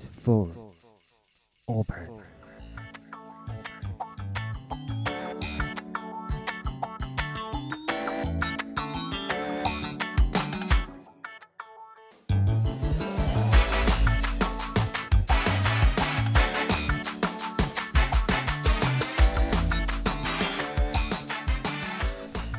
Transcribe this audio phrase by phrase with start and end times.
[0.00, 0.48] is full
[1.66, 2.08] open。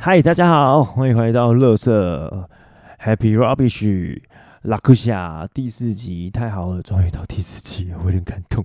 [0.00, 2.48] 嗨，大家好，欢迎回到乐色
[3.00, 4.20] Happy Rubbish
[4.62, 8.64] 拉库夏第四集，太好了，终于到第四集，我有点感动，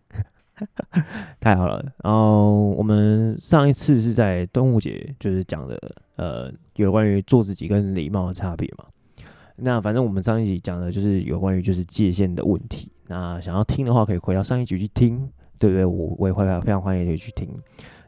[1.42, 1.84] 太好了。
[2.04, 5.76] 然后我们上一次是在端午节，就是讲的
[6.18, 8.86] 呃有关于做自己跟礼貌的差别嘛。
[9.55, 12.91] 那反正我们上一集讲的就是有关于就是界限的问题。
[13.08, 15.27] 那想要听的话，可以回到上一集去听，
[15.58, 15.84] 对不对？
[15.84, 17.49] 我我也会非常欢迎你去听。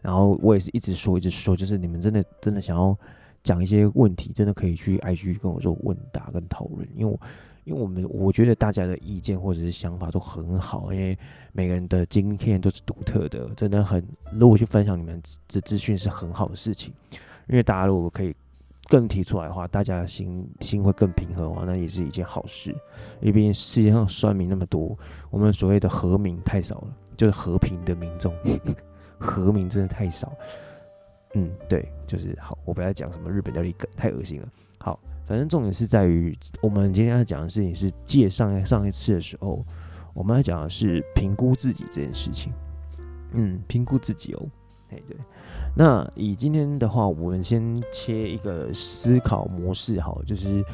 [0.02, 2.96] 然后我也是一直说一直说，就是你们真的真的想要。
[3.42, 7.18] 讲一些问题，真的可以去 IG 跟我做问答跟讨论，因为我，
[7.64, 11.18] 因为我们我觉得大家的意见或者是想法都很好，因为
[11.54, 16.94] 每个人的经验都是独特的，真的很，如果去分享你们这资讯是很好的事情，
[17.48, 18.36] 因为大家如果可以
[18.88, 22.72] 更提出来的话，大家心心会更平和的话，那也是一件好事，
[23.22, 24.98] 因为毕竟世界上酸民那么多，
[25.30, 28.34] 我们所谓的和民太少了，就是和平的民众，
[29.20, 30.34] 和民真的太少。
[31.36, 34.50] 嗯，对，就是好，我不要讲什么日本料理梗，太恶心了。
[34.80, 35.00] 好，
[35.30, 39.64] 反正重点是在于我们今天要讲的事情是借上上一次的时候，
[40.12, 42.52] 我们要讲的是评估自己这件事情。
[43.34, 44.44] 嗯，评估自己哦，
[44.90, 45.16] 哎对。
[45.78, 50.66] 那以今天的话，我们先切一个思考模式，好，就是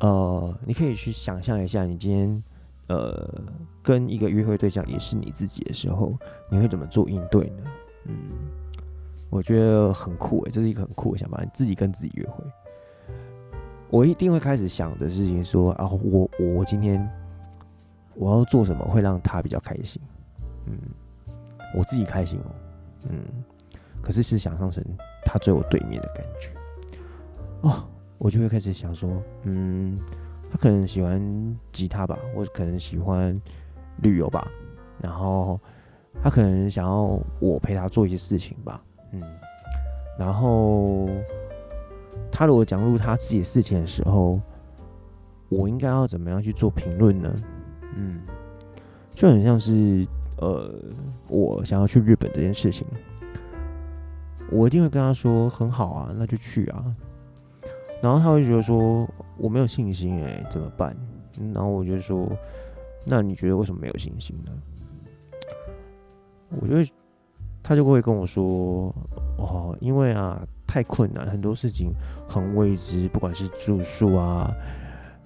[0.00, 2.42] 呃，你可以去想象一下，你今天
[2.88, 3.40] 呃
[3.80, 6.18] 跟一个约会对象也是你自己的时候，
[6.50, 7.62] 你会怎么做应对呢？
[8.06, 8.14] 嗯。
[9.30, 11.40] 我觉得很酷诶，这是一个很酷的想法。
[11.40, 12.42] 你自己跟自己约会，
[13.90, 17.06] 我一定会开始想的事情说啊，我我今天
[18.14, 20.00] 我要做什么会让他比较开心？
[20.66, 20.78] 嗯，
[21.76, 22.54] 我自己开心哦，
[23.08, 23.24] 嗯，
[24.00, 24.84] 可是是想象成
[25.24, 26.50] 他在我对面的感觉
[27.62, 27.82] 哦，
[28.18, 29.10] 我就会开始想说，
[29.42, 29.98] 嗯，
[30.50, 31.20] 他可能喜欢
[31.72, 33.36] 吉他吧，我可能喜欢
[34.02, 34.46] 旅游吧，
[35.00, 35.58] 然后
[36.22, 38.80] 他可能想要我陪他做一些事情吧。
[39.12, 39.20] 嗯，
[40.16, 41.08] 然后
[42.30, 44.40] 他如果讲入他自己的事情的时候，
[45.48, 47.34] 我应该要怎么样去做评论呢？
[47.96, 48.20] 嗯，
[49.14, 50.06] 就很像是
[50.38, 50.72] 呃，
[51.28, 52.86] 我想要去日本这件事情，
[54.50, 56.96] 我一定会跟他说很好啊，那就去啊。
[58.02, 60.96] 然后他会觉得说我没有信心哎，怎么办？
[61.52, 62.26] 然后我就说，
[63.06, 64.52] 那你觉得为什么没有信心呢？
[66.60, 66.84] 我就会。
[67.62, 68.92] 他就会跟我说
[69.38, 71.88] ：“哦，因为啊，太困难，很多事情
[72.28, 74.48] 很未知，不管是住宿啊，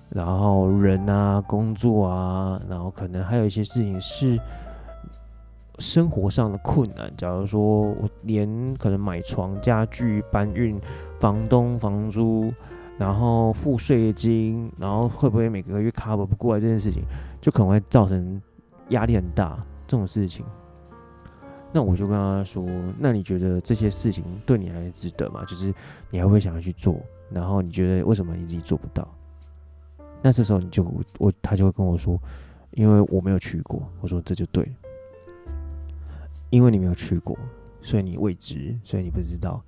[0.09, 4.41] 然后人啊，工作啊，然后可能还有一些事情是
[5.81, 7.12] 生活上的困难。
[7.15, 10.81] 假如说我连可能买床、家具、搬运、
[11.21, 12.50] 房东、房租，
[12.97, 17.03] 然后付税金，然后会不会每个月 cover 不过来这件事情，
[17.43, 18.41] 就可能会造成
[18.88, 19.62] 压力很大。
[19.87, 20.43] 这种事情。”
[21.77, 22.65] 那我就跟他说
[22.97, 25.45] ：“那你觉得这些事情对你还值得吗？
[25.45, 25.75] 就是
[26.09, 27.01] 你还会想要去做？
[27.33, 29.12] 然后你觉得为什么你自己做不到？
[30.23, 30.84] 那这时候你就
[31.19, 32.17] 我他就会跟我说：
[32.71, 33.83] 因为我没有去过。
[34.01, 34.73] 我说这就对，
[36.49, 37.37] 因为你没有去过，
[37.83, 39.61] 所以你未知，所以你不知道。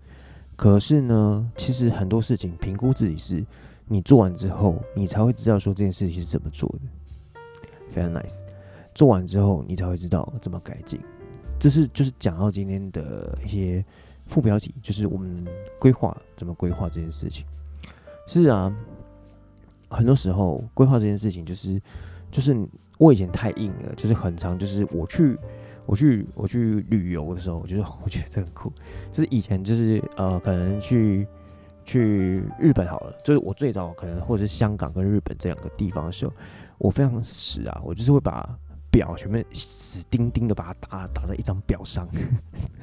[0.54, 3.44] 可是呢，其实很多事情评估自己是，
[3.84, 7.40] 你做完之后，你才会知道说这件事情是怎么做的。
[7.90, 8.42] 非常 nice，
[8.94, 11.00] 做完之后你才会知道怎么改进。”
[11.58, 13.84] 这是就是讲到今天的一些
[14.26, 15.44] 副标题，就是我们
[15.78, 17.46] 规划怎么规划这件事情。
[18.26, 18.72] 是啊，
[19.88, 21.80] 很多时候规划这件事情，就是
[22.30, 22.56] 就是
[22.98, 25.38] 我以前太硬了，就是很长，就是我去
[25.86, 28.72] 我去我去旅游的时候，我觉得我觉得这很酷。
[29.10, 31.26] 就是以前就是呃，可能去
[31.84, 36.32] 去日本好了，就是我最早可能或者是香港跟日本这两个地方的时候，
[36.78, 38.58] 我非常死啊，我就是会把。
[38.96, 42.08] 表全面死钉钉的把它打打在一张表上，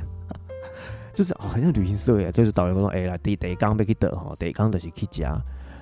[1.11, 5.35] 就是哦，很像旅行社耶，就是导游说，哎、欸、来第第一刚被去得哈，第一刚的是去加，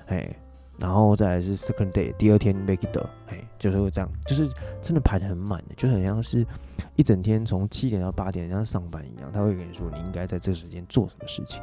[0.06, 0.34] 哎，
[0.78, 4.48] 然后再来是 second day，第二天被去得，哎，就是会这样，就是
[4.80, 6.46] 真的排得很满的，就很像是
[6.96, 11.60] 一整天从七点到八点像上班一样，他会跟你说你应该在这时间做什么事情。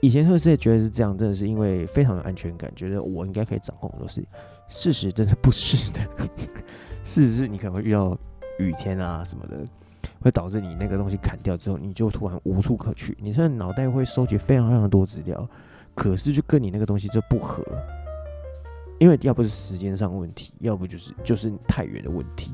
[0.00, 4.26] 以前赫斯觉得是这样，真的是因为非常有安全感，觉得我应该可以掌控很多事情，
[4.68, 6.00] 事实真的不是的。
[7.02, 8.16] 事实是你可能会遇到
[8.58, 9.56] 雨天啊什么的，
[10.20, 13.16] 会导致你那个东西砍掉之后，你就突然无处可去。
[13.20, 15.48] 你虽然脑袋会收集非常非常多资料，
[15.94, 17.64] 可是就跟你那个东西就不合，
[18.98, 22.52] 因为要不是时间上问题，要不就是就是太远的问题。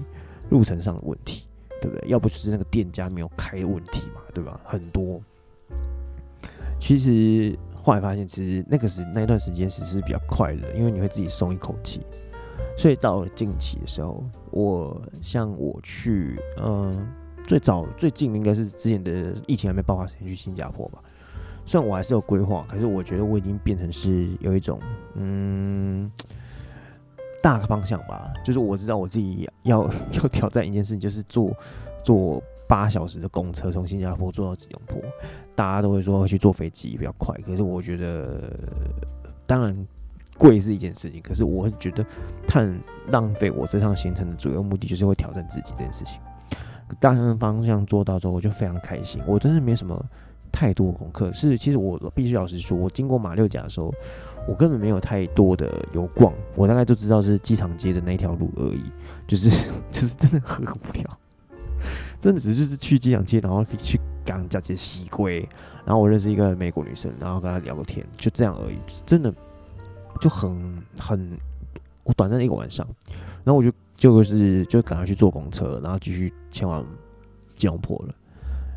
[0.50, 1.46] 路程上的问题，
[1.78, 2.08] 对不对？
[2.08, 4.58] 要不就是那个店家没有开的问题嘛，对吧？
[4.64, 5.20] 很多。
[6.80, 12.00] 其实后来发现，其实那个时那段时间其实是比较快乐，因为你会自己松一口气。
[12.78, 17.06] 所以到了近期的时候，我像我去，嗯，
[17.44, 21.02] 最早最近应该是之前的疫情还没爆发之前去新加坡吧。
[21.64, 24.80] 虽然我还是有规划，可是我觉得我已经变成是有一种，
[25.14, 26.10] 嗯，
[27.42, 28.32] 大方向吧。
[28.44, 31.52] 就是我知道我自己要 要挑战一件事情，就是坐
[32.02, 35.02] 坐八小时的公车从新加坡坐到吉隆坡。
[35.54, 38.50] 大家都会说去坐飞机比较快，可是我觉得，
[39.46, 39.86] 当然。
[40.38, 42.06] 贵是一件事情，可是我会觉得，
[42.46, 42.66] 太
[43.08, 46.20] 浪费我这趟行程的主要目的就是会挑战自己这件事情。
[46.98, 49.20] 大方向做到之后，我就非常开心。
[49.26, 50.02] 我真的没什么
[50.50, 53.92] 太多功课，是其实我必须老实说，我经过马六甲的时候，
[54.48, 58.84] 我根本没有太多的游逛，我大概就知道是机场街的那条路而已，
[59.26, 59.50] 就是
[59.92, 61.18] 就是真的很无聊，
[62.18, 65.46] 真的只是去机场街，然后去港加街西归，
[65.84, 69.34] 然后我认识一个美国女生，然后跟她聊个天，就这样而已，真的。
[70.20, 71.38] 就很很，
[72.04, 72.86] 我短暂的一个晚上，
[73.44, 76.84] 然后我就就是就赶快去坐公车，然后继续前往
[77.56, 78.14] 吉隆坡了。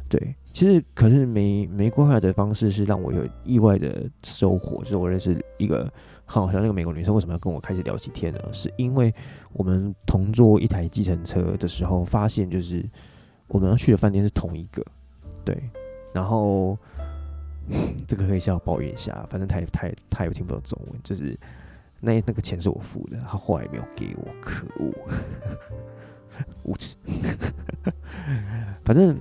[0.10, 5.84] 对，其实可是没没规划的方式是让我有意外的收获，就是我认识一个
[6.26, 8.40] 很好像那个美国女生，为什么要跟我开始聊起天呢？
[8.52, 9.14] 是因为
[9.54, 12.84] 我们同坐一台计程车的时候，发现就是
[13.48, 14.84] 我们要去的饭店是同一个，
[15.46, 15.58] 对，
[16.14, 16.78] 然后。
[18.08, 21.38] 这个可以向我抱怨一下，反正他也他也他也听不懂中文，就是
[22.00, 24.94] 那那个钱是我付的，他后来没有给我，可恶，
[26.64, 26.96] 无耻。
[28.84, 29.18] 反正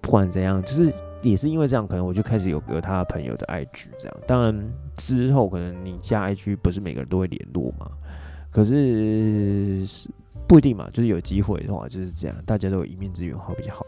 [0.00, 0.92] 不管怎样，就是
[1.22, 4.16] 也是因为这样，可能我就开始有个他朋友的 IG 这样。
[4.26, 7.90] 当然之后可能你加 IG 不是每个人都会联络嘛，
[8.50, 9.86] 可是
[10.48, 13.84] 不一定嘛，就是有机会的话就是这样，大家都有一面之缘，好比较好。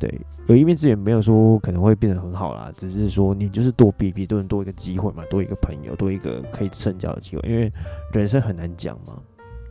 [0.00, 7.70] 对，有一面之缘没有说可能会变得很好啦，只是说你就是多比比，都能多一个机会嘛，多一个朋友，多一个可以深交的机会，因为
[8.12, 9.20] 人生很难讲嘛。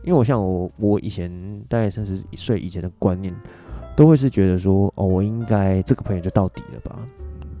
[0.04, 1.30] 因为我像我，我以前
[1.68, 3.34] 大概三十岁以前的观念，
[3.96, 6.98] 都会是觉得说，哦，我应该这个朋友就到底了吧？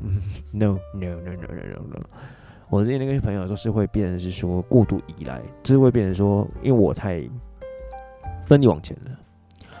[0.02, 0.20] 嗯
[0.52, 2.06] ，no no no no no no no，
[2.70, 7.28] 我之前那个朋友都是会变成是说过度依赖，就是会变成说，因为我太
[8.46, 9.10] 奋力往前了。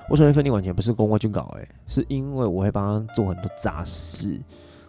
[0.08, 4.40] 我所谓分力完全，不是公关去搞，哎，是因为我会帮他做很多杂事，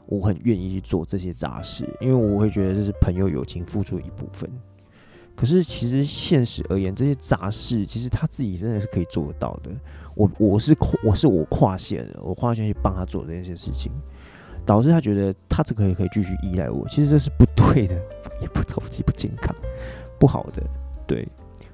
[0.06, 4.50] 我很愿意去做这些杂事，因为我会觉得这是朋友友情付出一部分。
[5.36, 9.72] 可是其实现实而言，这些杂事其实他自己真的是可以做得到的。
[10.16, 13.92] 我我是我是我跨线的，我跨线去帮他做这些事情，
[14.66, 17.96] 导致他觉得他这个也可以继续依赖我，其实这是不对的，
[18.42, 19.56] 也不投机、不健康、
[20.20, 20.62] 不好的，
[21.08, 21.28] 对。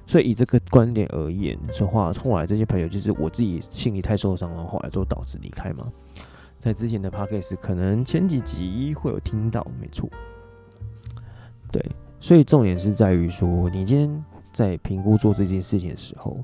[0.06, 5.90] 所以以这个观点而言的话，后来这些朋友就是我自己心里太受伤了，后来都导致离开嘛。
[6.58, 10.08] 在之前的 podcast 可能前几集会有听到，没错。
[11.72, 11.84] 对，
[12.20, 16.38] 所以重点是在于说，你今天在评估做这件事情的时候，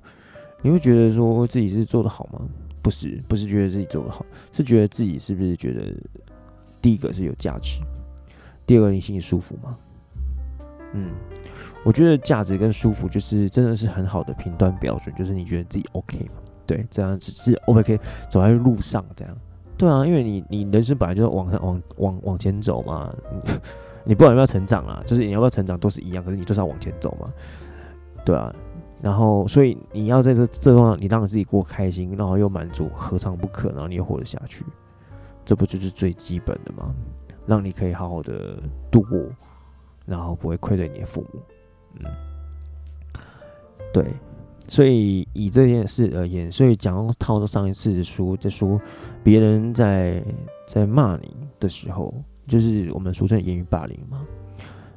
[0.60, 2.44] 你会觉得说自己是做得好吗？
[2.82, 5.92] 不是，不是觉得自己做得好，是觉得自己是不是觉得
[6.80, 7.80] 第一个是有价值，
[8.66, 9.78] 第二个你心里舒服吗？
[10.94, 11.12] 嗯。
[11.84, 16.34] 我觉得价值跟舒服就是真的是很好的评断标准，就是你觉得自己 OK 吗？
[16.64, 17.98] 对，这样只是 OK
[18.30, 19.36] 走在路上这样。
[19.76, 23.12] 对啊，因为你你人生本来就是往上往往往前走嘛，
[24.04, 27.28] 你，不管要不要成长啊，就是你要不要成长都是一样，可是你就是要往前走嘛。
[28.24, 28.54] 对啊，
[29.00, 33.70] 然后所以你要在这这方你让自己过开心，然后又满足，何尝不可？
[33.70, 34.64] 然后你又活得下去，
[35.44, 36.94] 这不就是最基本的吗？
[37.44, 38.56] 让你可以好好的
[38.88, 39.18] 度过，
[40.06, 41.40] 然后不会愧对你的父母。
[43.92, 44.06] 对，
[44.68, 48.80] 所以以这件事而言，所以讲套到上一次的书，在说
[49.22, 50.24] 别人在
[50.66, 52.14] 在骂你的时候，
[52.48, 54.20] 就是我们俗称言语霸凌嘛。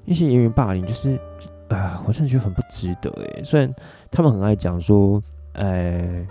[0.06, 1.20] 一些言语霸凌就是
[1.68, 3.44] 啊，我真的觉得很不值得诶。
[3.44, 3.70] 虽然
[4.10, 5.22] 他们很爱讲说，
[5.54, 6.26] 哎，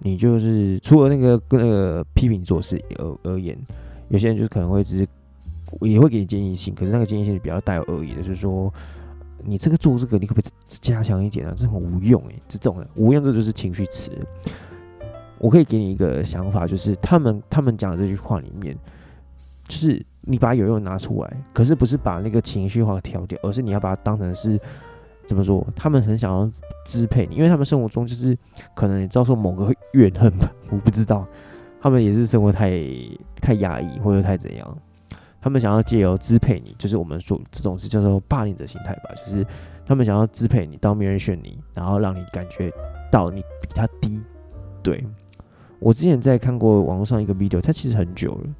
[0.00, 3.56] 你就是除了那个那个批评做事而而言，
[4.08, 5.06] 有些人就是可能会只是
[5.82, 8.72] 也会给你建议性，可是那个建议性是比较带有恶意的，就是说。
[9.44, 11.54] 你这个做这个，你可不可以加强一点啊？
[11.56, 14.10] 这很无用诶、这种的无用，这就是情绪词。
[15.38, 18.76] 我可以给你一个想法，就是他们他们讲的这句话里面，
[19.66, 24.60] 就是你把有用拿出来，可是不是把那个情绪化调掉，而是你要把它当成是
[25.24, 25.66] 怎么说？
[25.74, 26.50] 他们很想要
[26.84, 28.36] 支配你，因为他们生活中就是
[28.74, 31.24] 可能你遭受某个怨恨吧，我不知道，
[31.80, 32.78] 他们也是生活太
[33.40, 34.78] 太压抑或者太怎样。
[35.40, 39.46] 他们想要借由支配你，就是我们说这种是叫做霸凌者心态吧，就是
[39.86, 42.70] 他们想要支配你，当别人选你，然后让你感觉
[43.10, 44.20] 到你比他低。
[44.82, 45.04] 对，
[45.78, 48.50] 我之前在看过网络上一个 video，他其实很久了，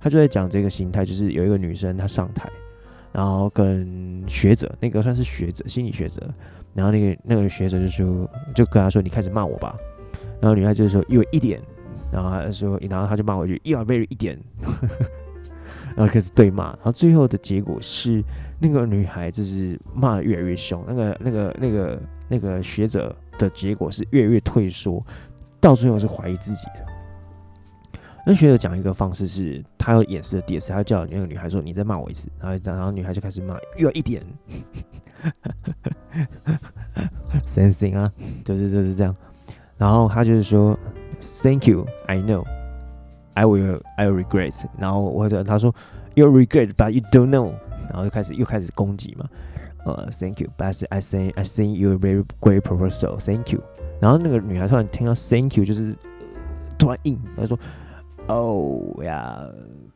[0.00, 2.50] 他就在讲这个心态，就是有一个女生她上台，
[3.12, 6.22] 然后跟学者，那个算是学者，心理学者，
[6.74, 9.76] 然后那个那个学者就说，就跟他说，你开始骂我吧，
[10.40, 11.60] 然后女孩就是说，因为一点，
[12.10, 14.38] 然后他说，然后他就骂回去，you are very 一点。
[15.96, 18.22] 然后开始对骂，然后最后的结果是
[18.58, 25.04] 那个女孩就是骂得越来越凶，那个那个那个那个学者的结果是越来越退缩，
[25.60, 26.86] 到最后是怀疑自己的。
[28.24, 34.22] 那学者讲一个方式是，他要演示的第二次，他叫那个女孩说：“你再骂我一次。”然后然后女孩就开始骂，又一点，
[37.42, 38.12] sensing 啊，
[38.44, 39.12] 就是就是这样。
[39.76, 40.78] 然后他就是说
[41.42, 42.44] ：“Thank you, I know.”
[43.34, 44.64] I will, I will regret。
[44.78, 45.74] 然后我他说
[46.14, 47.52] ，You regret, but you don't know。
[47.88, 49.28] 然后就开始又开始攻击嘛。
[49.84, 53.16] 呃、thank you, but I say, I think you're very great professor.
[53.18, 53.60] Thank you。
[54.00, 56.26] 然后那个女孩突然听到 Thank you，就是、呃、
[56.78, 57.58] 突然硬，她说
[58.28, 59.50] ，Oh yeah,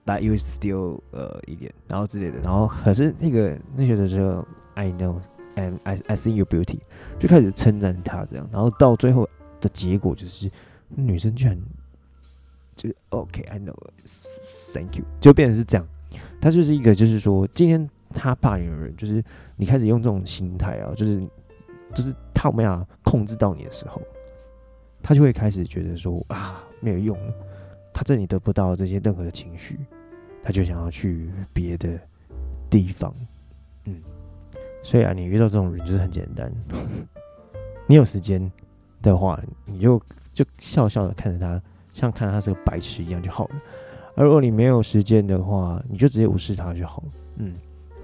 [0.05, 2.39] but you still 呃一点，然后之类的。
[2.43, 5.21] 然后可是那个那学的时候，I know
[5.55, 6.81] and I I see your beauty，
[7.21, 8.49] 就开始称赞她这样。
[8.51, 9.29] 然后到最后
[9.61, 10.51] 的结果就是，
[10.89, 11.57] 女生居然。
[12.77, 15.87] 就 OK，I、know，Thank you，就变成是这样。
[16.41, 19.23] 他就是一个，就是说，今天他霸凌的人，就是
[19.57, 21.27] 你开始用这种心态啊，就是
[21.95, 24.01] 就是他没有控制到你的时候，
[25.03, 27.19] 他就会开始觉得说啊，没有用，
[27.93, 29.79] 他这里得不到这些任何的情绪，
[30.45, 31.99] 他就想要去别的
[32.69, 33.13] 地方。
[33.85, 33.99] 嗯，
[34.83, 36.53] 所以啊，你遇到这种人就是很简单，
[37.89, 38.53] 你有时间
[39.01, 40.01] 的话，你就
[40.33, 41.61] 就笑笑的看着他。
[41.97, 43.55] 像看他是个白痴一样就好了，
[44.17, 47.09] 而如果你没有时间的话，你就直接无视他就好了。
[47.37, 47.55] 嗯，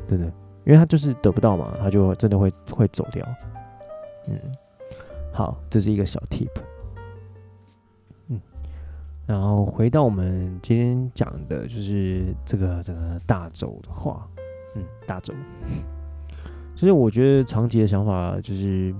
[0.08, 0.24] 对的，
[0.64, 3.22] 因为他就是得不到嘛，他就真的会会走掉。
[4.28, 4.40] 嗯，
[5.30, 6.48] 好，这是一个小 tip。
[8.28, 8.40] 嗯，
[9.26, 14.26] 然后回到我们今天讲的，就是这个这个大轴的话，
[14.74, 15.34] 嗯，大轴。
[16.74, 18.94] 其实我觉得长期的想法就是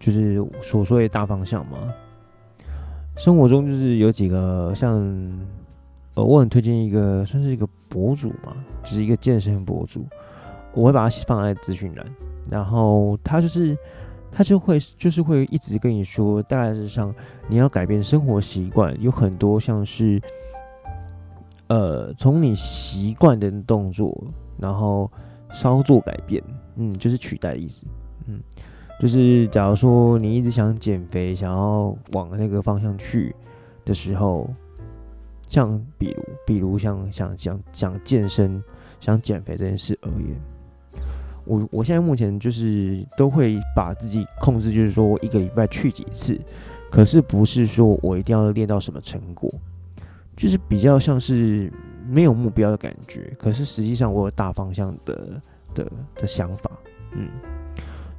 [0.00, 1.78] 就是所说的大方向嘛。
[3.16, 4.92] 生活中就是有几个像，
[6.14, 10.04] 呃，我很推荐一个，算是一个博主嘛，就是一个健身博主，
[10.74, 12.04] 我会把它放在资讯栏，
[12.50, 13.76] 然后他就是
[14.32, 17.14] 他就会就是会一直跟你说，大概是像
[17.48, 20.20] 你要改变生活习惯，有很多像是，
[21.68, 24.12] 呃，从你习惯的动作，
[24.58, 25.10] 然后
[25.50, 26.42] 稍作改变，
[26.76, 27.86] 嗯，就是取代的意思，
[28.26, 28.40] 嗯。
[29.04, 33.36] 就是，假如说你一直想减肥，想要往那个方向去
[33.84, 34.48] 的时候，
[35.46, 38.64] 像比如，比如像想想想健身、
[38.98, 41.02] 想减肥这件事而言，
[41.44, 46.40] 我我现在目前就是都会把自己控制，就是说我一个礼拜去几次，
[46.90, 49.52] 可是不是说我一定要练到什么成果，
[50.34, 51.70] 就是比较像是
[52.08, 55.42] 没有目标的感觉，可是实际上我有大方向的
[55.74, 56.70] 的的想法，
[57.12, 57.28] 嗯。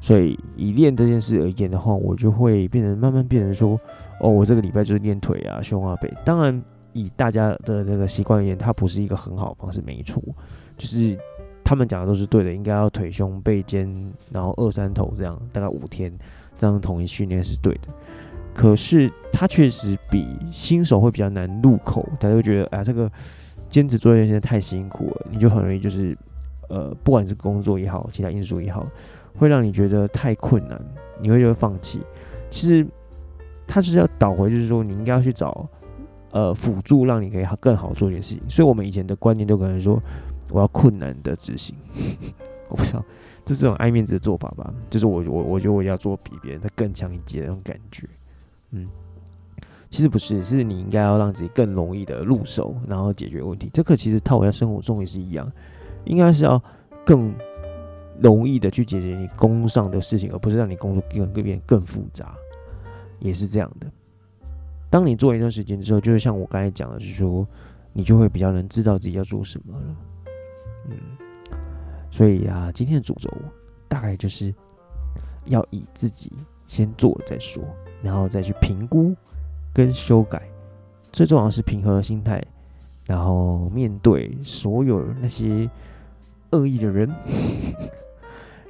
[0.06, 3.72] 所以以练这件事而言的话，我就会变成慢慢变成说，
[4.20, 6.14] 哦，我这个礼拜就是练腿啊、胸啊、背。
[6.24, 10.22] 当然，以大家的那个习惯而言，它不是一个很好的方式，没错。
[10.78, 11.18] 就是
[11.64, 13.92] 他们讲的都是对的，应该要腿、胸、背、肩，
[14.30, 16.14] 然后二三头这样，大概五天
[16.56, 17.88] 这样统一训练是对的。
[18.54, 23.12] 可是它确实比新手会比较难入口，大家会觉得啊，这个
[23.68, 26.16] 坚持做这件事太辛苦了，你就很容易就是
[26.70, 28.86] 呃，不管是工作也好，其他因素也好。
[29.38, 30.80] 会让你觉得太困难，
[31.20, 32.02] 你会觉得放弃。
[32.50, 32.88] 其实，
[33.68, 35.68] 他就是要倒回，就是说你应该要去找
[36.32, 38.42] 呃辅助，让你可以更好做一件事情。
[38.50, 40.02] 所以我们以前的观念都可能说，
[40.52, 41.76] 我要困难的执行。
[42.70, 43.04] 我不知道，
[43.44, 44.74] 这是种爱面子的做法吧？
[44.90, 48.08] 就是我我我觉得我要做比别人的更强一截的那种感觉。
[48.72, 48.88] 嗯，
[49.90, 53.70] 其实不是，是你应该要让自己更容易的入手，然后解决问题。
[53.74, 55.48] 这个其实套回在生活中也是一样，
[56.06, 56.62] 应该是要
[57.06, 57.34] 更。
[58.22, 62.36] 容易的去解决你工上的事情，而不是让你工作变更变更复杂，
[63.20, 63.88] 也是这样的。
[64.90, 67.46] 当你做一段时间之后，就是像我刚才讲的，是说
[67.92, 69.96] 你就会比较能知道自己要做什么了。
[70.90, 70.98] 嗯，
[72.12, 73.30] 所以啊，今天的主轴
[73.88, 74.54] 大概就是
[75.46, 76.32] 要以自己
[76.68, 77.64] 先做了再说，
[78.02, 79.14] 然后再去评估
[79.74, 80.42] 跟修改。
[81.12, 82.42] 最重要是平和的心态，
[83.06, 85.70] 然后面对所有那些
[86.52, 87.10] 恶意的人。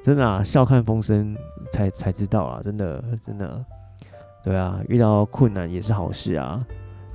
[0.06, 1.36] 真的啊，笑看风生
[1.72, 2.60] 才才知道啊！
[2.62, 3.64] 真的，真的，
[4.40, 6.64] 对啊，遇到困难也是好事啊。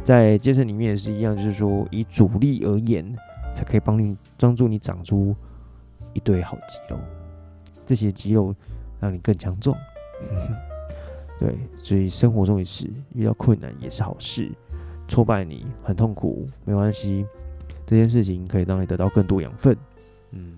[0.04, 3.16] 在健身里面也是一样，就是说以阻力而言，
[3.56, 5.34] 才可以帮你帮助你长出
[6.12, 7.00] 一堆好肌肉，
[7.86, 8.54] 这些肌肉
[9.00, 9.74] 让你更强壮。
[11.40, 14.52] 对，所以生活中也是遇到困难也是好事，
[15.08, 17.26] 挫败你很痛苦没关系，
[17.86, 19.78] 这件事情可以让你得到更多养分。
[20.32, 20.58] 嗯，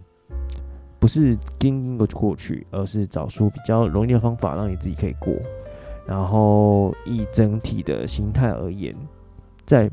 [1.03, 5.33] 不是经过过去，而是找出比较容易的方法，让你自己可以过。
[6.07, 8.95] 然后以整体的心态而言，
[9.65, 9.91] 再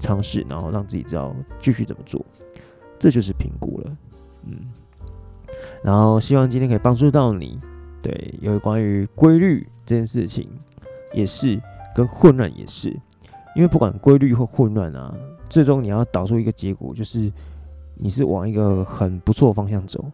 [0.00, 2.20] 尝试，然后让自己知道继续怎么做，
[2.98, 3.96] 这就是评估了。
[4.46, 4.56] 嗯，
[5.80, 7.60] 然后希望今天可以帮助到你。
[8.02, 10.48] 对，有关于规律这件事情，
[11.12, 11.62] 也是
[11.94, 12.88] 跟混乱也是，
[13.54, 15.14] 因为不管规律或混乱啊，
[15.48, 17.30] 最终你要导出一个结果，就是
[18.00, 20.04] 你是往一个很不错方向走。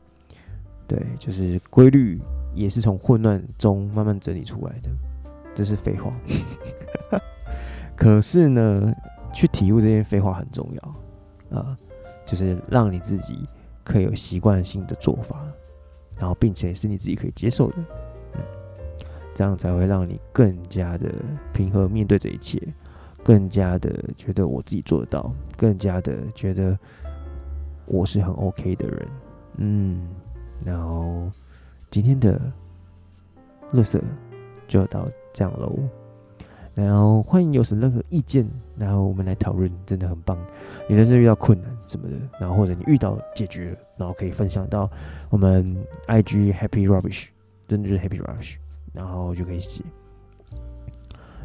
[0.88, 2.20] 对，就是规律
[2.54, 4.90] 也是从混乱中慢慢整理出来的，
[5.54, 6.12] 这是废话。
[7.96, 8.94] 可是呢，
[9.32, 10.68] 去体悟这些废话很重
[11.50, 11.76] 要啊，
[12.24, 13.48] 就是让你自己
[13.82, 15.46] 可以有习惯性的做法。
[16.18, 17.76] 然后，并且是你自己可以接受的，
[18.34, 18.40] 嗯，
[19.34, 21.12] 这样才会让你更加的
[21.52, 22.58] 平和面对这一切，
[23.22, 26.78] 更加的觉得我自己做得到，更加的觉得
[27.86, 29.08] 我是很 OK 的人，
[29.56, 30.08] 嗯。
[30.64, 31.30] 然后
[31.90, 32.40] 今天的
[33.72, 34.00] 乐色
[34.66, 35.78] 就到这样喽。
[36.74, 40.36] 然后欢迎有什么任何意见，然后我们来讨论，真的很棒。
[40.88, 44.90] 你人生遇到困难什么的，然后或者你遇到解决，然后可以分享到
[45.30, 45.76] 我们
[46.06, 47.28] IG Happy Rubbish，
[47.66, 48.56] 真的就是 Happy Rubbish，
[48.92, 49.84] 然后就可以写。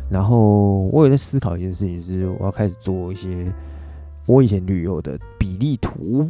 [0.10, 3.54] 然后我有在思考一件事情，就是我要开始做一些
[4.26, 6.30] 我以前旅游的比例图，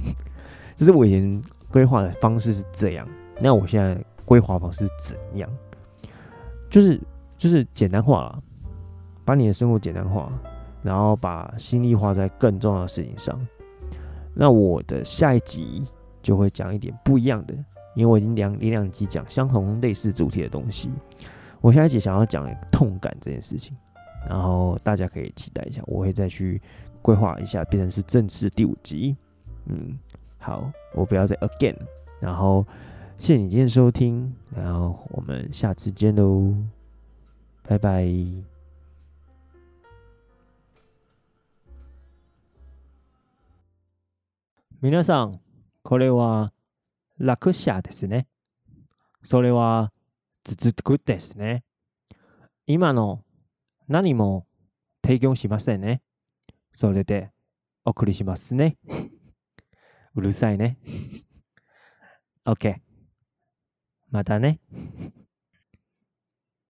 [0.76, 3.08] 就是我以前规划的方式是这样，
[3.40, 5.50] 那我现在规划方式是怎样？
[6.70, 7.00] 就是。
[7.40, 8.42] 就是简单化了，
[9.24, 10.30] 把你的生活简单化，
[10.82, 13.34] 然后把心力花在更重要的事情上。
[14.34, 15.82] 那我的下一集
[16.20, 17.54] 就会讲一点不一样的，
[17.94, 20.90] 因为我已经两连两集讲相同类似主题的东西。
[21.62, 23.74] 我下一集想要讲痛感这件事情，
[24.28, 26.60] 然后大家可以期待一下，我会再去
[27.01, 29.15] 规划一下，变成是正式第五集。
[29.65, 29.91] 嗯，
[30.37, 31.75] 好，我不要再 again，
[32.19, 32.65] 然后
[33.17, 36.53] 谢谢你今天收听，然后我们下次见喽。
[37.67, 38.05] 拜拜。
[44.81, 45.39] 皆さん、
[45.81, 46.51] これは
[47.17, 48.27] 楽者ですね。
[49.23, 49.91] それは
[50.43, 51.63] 続くですね。
[52.67, 53.23] 今の
[53.87, 54.45] 何も
[55.03, 56.03] 提供しませんね。
[56.80, 57.30] それで
[57.84, 58.78] お送りしますね。
[60.16, 60.78] うるさいね。
[62.46, 62.76] OK。
[64.08, 64.60] またね。